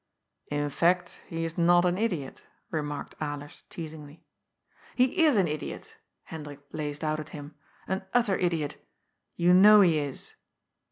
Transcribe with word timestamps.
"In 0.49 0.67
fact, 0.71 1.21
he 1.27 1.45
is 1.45 1.59
not 1.59 1.85
an 1.85 1.95
idiot," 1.95 2.47
remarked 2.71 3.15
Alers 3.19 3.61
teasingly." 3.69 4.25
He 4.95 5.23
is 5.25 5.37
an 5.37 5.47
idiot," 5.47 5.95
Hendrik 6.23 6.71
blazed 6.71 7.03
out 7.03 7.19
at 7.19 7.29
him." 7.37 7.53
An 7.87 8.01
utter 8.11 8.35
idiot. 8.35 8.83
You 9.35 9.53
know 9.53 9.81
he 9.81 9.99
is." 9.99 10.33